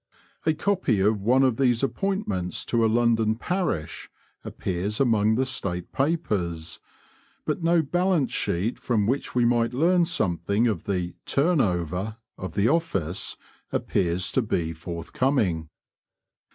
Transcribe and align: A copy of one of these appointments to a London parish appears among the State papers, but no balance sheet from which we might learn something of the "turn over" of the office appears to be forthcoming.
A 0.47 0.55
copy 0.55 0.99
of 0.99 1.21
one 1.21 1.43
of 1.43 1.57
these 1.57 1.83
appointments 1.83 2.65
to 2.65 2.83
a 2.83 2.89
London 2.91 3.35
parish 3.35 4.09
appears 4.43 4.99
among 4.99 5.35
the 5.35 5.45
State 5.45 5.91
papers, 5.91 6.79
but 7.45 7.61
no 7.61 7.83
balance 7.83 8.31
sheet 8.31 8.79
from 8.79 9.05
which 9.05 9.35
we 9.35 9.45
might 9.45 9.75
learn 9.75 10.05
something 10.05 10.65
of 10.65 10.85
the 10.85 11.13
"turn 11.27 11.61
over" 11.61 12.17
of 12.35 12.55
the 12.55 12.67
office 12.67 13.37
appears 13.71 14.31
to 14.31 14.41
be 14.41 14.73
forthcoming. 14.73 15.69